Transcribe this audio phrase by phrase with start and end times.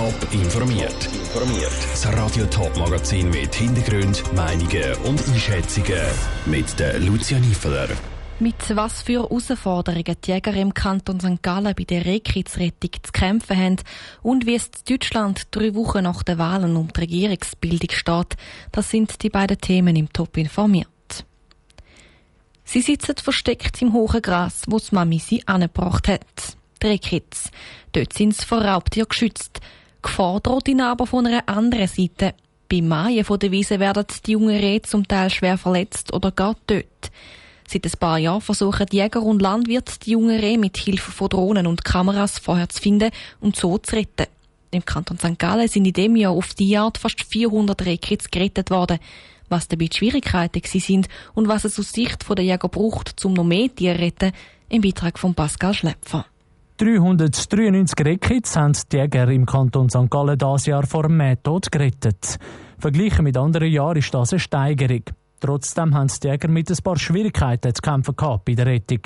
[0.00, 1.10] Top informiert.
[1.12, 1.72] Informiert.
[1.92, 6.00] Das Radio Top Magazin mit Hintergrund, Meinungen und Einschätzungen
[6.46, 7.88] mit der Lucia Niefeler.
[8.38, 11.42] Mit was für Herausforderungen die Jäger im Kanton St.
[11.42, 13.76] Gallen bei der Rehkitzrettung zu kämpfen haben
[14.22, 18.38] und wie es in Deutschland drei Wochen nach den Wahlen um die Regierungsbildung steht,
[18.72, 21.26] das sind die beiden Themen im Top informiert.
[22.64, 26.56] Sie sitzen versteckt im hohen Gras, wo Mami sie angebracht hat.
[26.82, 27.50] Die Rehkitz.
[27.92, 29.60] Dort sind sie vor Raubtier geschützt.
[30.02, 32.34] Gefahr droht ihnen aber von einer anderen Seite.
[32.68, 36.54] Beim Maien von der Wiese werden die jungen Rehe zum Teil schwer verletzt oder gar
[36.66, 36.86] tot.
[37.66, 41.66] Seit ein paar Jahren versuchen Jäger und Landwirte die jungen Rehe mit Hilfe von Drohnen
[41.66, 43.10] und Kameras vorher zu finden
[43.40, 44.26] und so zu retten.
[44.72, 45.38] Im Kanton St.
[45.38, 48.98] Gallen sind in dem Jahr auf die Art fast 400 Rehkitz gerettet worden.
[49.48, 53.44] Was dabei die Schwierigkeiten sind und was es aus Sicht der Jäger braucht, um noch
[53.44, 54.32] mehr Tiere zu retten,
[54.68, 56.24] im Beitrag von Pascal Schlepfer.
[56.80, 60.08] 393 Rehkitz haben die Jäger im Kanton St.
[60.08, 62.38] Gallen dieses Jahr vor dem Mehrtod gerettet.
[62.78, 65.02] Verglichen mit anderen Jahren ist das eine Steigerung.
[65.40, 69.00] Trotzdem haben die Jäger mit ein paar Schwierigkeiten zu kämpfen gehabt bei der Rettung.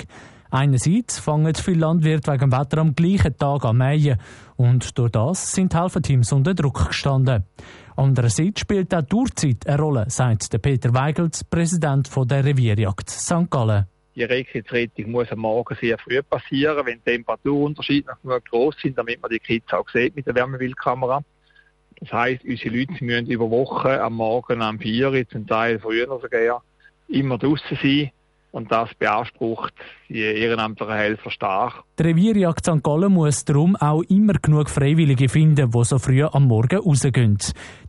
[0.51, 4.19] Einerseits fangen viele Landwirte wegen dem Wetter am gleichen Tag an mähen
[4.55, 7.43] und durch das sind Helferteams unter Druck gestanden.
[7.97, 13.49] Andererseits spielt auch Durchzeit eine Rolle, sagt Peter Weigels, Präsident der Revierjagd St.
[13.49, 13.87] Gallen.
[14.15, 18.97] Die Rehkitzrettung muss am Morgen sehr früh passieren, wenn die Temperaturunterschiede noch genug groß sind,
[18.97, 21.21] damit man die Kitz auch sieht mit der Wärmebildkamera.
[21.99, 26.07] Das heisst, unsere Leute müssen über Wochen am Morgen am 4 Uhr, zum Teil früher
[26.07, 26.63] sogar,
[27.09, 28.11] immer draußen sein.
[28.51, 29.73] Und das beansprucht
[30.07, 31.83] die ehrenamtlichen Helfer stark.
[31.99, 32.81] Die Revierjagd St.
[32.81, 37.37] Gallen muss darum auch immer genug Freiwillige finden, die so früh am Morgen rausgehen.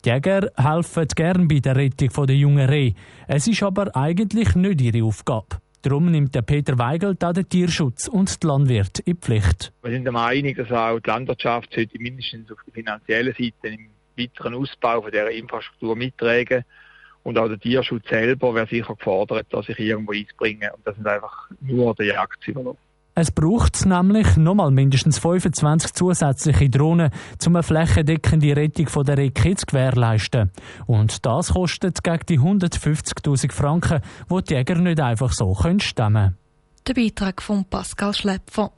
[0.05, 2.95] Die Jäger helfen gern bei der Rettung der jungen Reh.
[3.29, 5.61] Es ist aber eigentlich nicht ihre Aufgabe.
[5.87, 9.73] Darum nimmt der Peter Weigel da den Tierschutz und die Landwirte in die Pflicht.
[9.85, 13.91] Wir sind der Meinung, dass auch die Landwirtschaft sollte mindestens auf der finanziellen Seite im
[14.19, 16.65] weiteren Ausbau von dieser Infrastruktur mittragen.
[17.23, 20.71] Und auch der Tierschutz selber wäre sicher gefordert, dass sich irgendwo einzubringen.
[20.75, 22.86] Und das sind einfach nur der Jagd überlassen.
[23.19, 27.11] Es braucht nämlich nochmal mindestens 25 zusätzliche Drohnen,
[27.47, 30.51] um eine flächendeckende Rettung von der Rehkitz zu gewährleisten.
[30.87, 35.81] Und das kostet gegen die 150.000 Franken, die die Jäger nicht einfach so stemmen
[36.13, 36.37] können.
[36.87, 38.71] Der Beitrag von Pascal Schlepfer.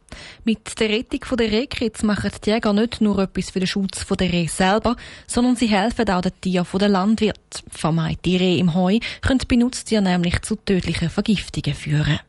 [0.44, 4.32] Mit der Rettung der Rehkitz machen die Jäger nicht nur etwas für den Schutz der
[4.32, 4.94] Reh selber,
[5.26, 7.40] sondern sie helfen auch den Tieren der Landwirte.
[7.72, 12.20] Vermeinte Rehe im Heu können Benutztiere nämlich zu tödlichen Vergiftungen führen.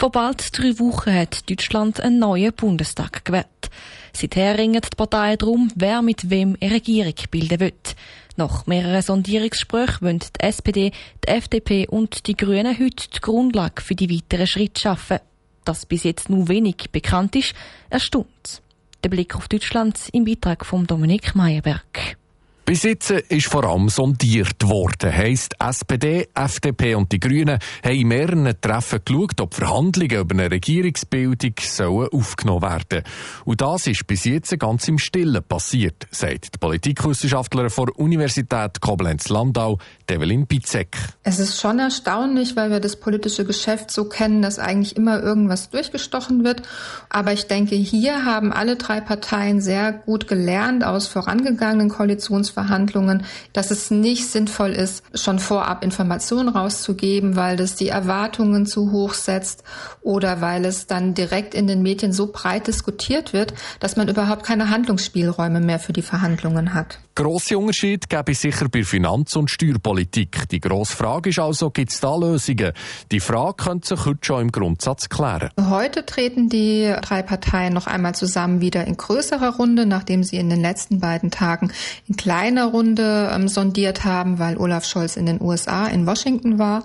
[0.00, 3.68] Vor bald drei Wochen hat Deutschland einen neuen Bundestag gewählt.
[4.14, 7.74] Seither ringen die Parteien darum, wer mit wem eine Regierung bilden will.
[8.38, 13.94] Nach mehreren Sondierungsgesprächen wollen die SPD, die FDP und die Grünen heute die Grundlage für
[13.94, 15.18] die weiteren Schritte schaffen.
[15.66, 17.52] Dass bis jetzt nur wenig bekannt ist,
[17.90, 18.62] erstaunt.
[19.04, 22.16] Der Blick auf Deutschland im Beitrag von Dominik Meyerberg.
[22.70, 25.12] Bis jetzt ist vor allem sondiert worden.
[25.12, 30.52] Heisst, SPD, FDP und die Grünen haben in mehreren Treffen geschaut, ob Verhandlungen über eine
[30.52, 33.02] Regierungsbildung sollen aufgenommen werden
[33.44, 39.78] Und das ist bis jetzt ganz im Stillen passiert, sagt die Politikwissenschaftlerin der Universität Koblenz-Landau,
[40.08, 40.96] Develin Pizek.
[41.24, 45.70] Es ist schon erstaunlich, weil wir das politische Geschäft so kennen, dass eigentlich immer irgendwas
[45.70, 46.62] durchgestochen wird.
[47.08, 53.24] Aber ich denke, hier haben alle drei Parteien sehr gut gelernt aus vorangegangenen Koalitionsverhandlungen Verhandlungen,
[53.54, 59.14] dass es nicht sinnvoll ist, schon vorab Informationen rauszugeben, weil das die Erwartungen zu hoch
[59.14, 59.64] setzt
[60.02, 64.44] oder weil es dann direkt in den Medien so breit diskutiert wird, dass man überhaupt
[64.44, 66.98] keine Handlungsspielräume mehr für die Verhandlungen hat.
[67.14, 70.48] Grosse Unterschiede gäbe es sicher bei Finanz- und Steuerpolitik.
[70.48, 72.72] Die grosse Frage ist also, gibt es da Lösungen?
[73.10, 75.50] Die Frage könnte sich heute schon im Grundsatz klären.
[75.60, 80.48] Heute treten die drei Parteien noch einmal zusammen wieder in größerer Runde, nachdem sie in
[80.48, 81.72] den letzten beiden Tagen
[82.08, 86.84] in kleiner Runde ähm, sondiert haben, weil Olaf Scholz in den USA, in Washington war.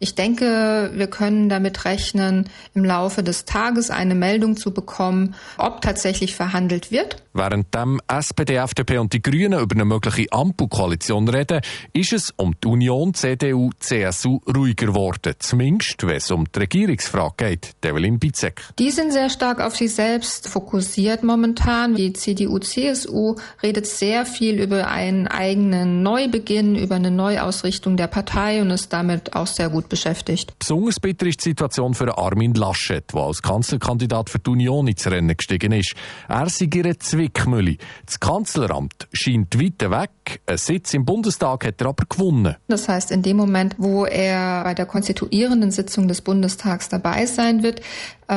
[0.00, 5.80] Ich denke, wir können damit rechnen, im Laufe des Tages eine Meldung zu bekommen, ob
[5.80, 7.22] tatsächlich verhandelt wird.
[7.32, 11.60] Während dem SPD, FDP und die Grünen über eine mögliche Ampelkoalition reden,
[11.92, 15.34] ist es um die Union, CDU, CSU ruhiger geworden.
[15.38, 17.72] Zumindest, wenn es um die Regierungsfrage geht.
[17.84, 18.62] Develin Bizek.
[18.78, 21.94] Die sind sehr stark auf sich selbst fokussiert momentan.
[21.94, 28.62] Die CDU, CSU redet sehr viel über einen eigenen Neubeginn, über eine Neuausrichtung der Partei
[28.62, 30.58] und ist damit auch sehr gut beschäftigt.
[30.58, 35.06] Besonders bitter ist die Situation für Armin Laschet, der als Kanzlerkandidat für die Union ins
[35.06, 35.94] Rennen gestiegen ist.
[36.28, 37.76] Er sei ihre Zwickmühle.
[38.06, 40.40] Das Kanzleramt scheint weit weg.
[40.46, 42.56] Ein Sitz im Bundestag hat er aber gewonnen.
[42.66, 47.62] Das heißt, in dem Moment, wo er bei der konstituierenden Sitzung des Bundestags dabei sein
[47.62, 47.82] wird,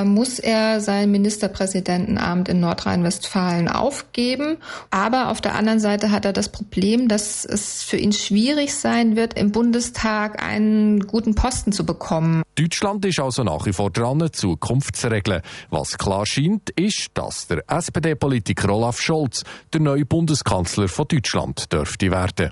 [0.04, 4.58] muss er sein Ministerpräsidentenamt in Nordrhein-Westfalen aufgeben.
[4.92, 9.16] Aber auf der anderen Seite hat er das Problem, dass es für ihn schwierig sein
[9.16, 12.44] wird, im Bundestag einen guten Posten zu bekommen.
[12.56, 15.42] Deutschland ist also nach wie vor dran, Zukunft zu regeln.
[15.70, 19.44] Was klar scheint, ist, dass der SPD-Politiker Olaf Scholz
[19.74, 22.52] der neue Bundeskanzler von Deutschland dürfte werden.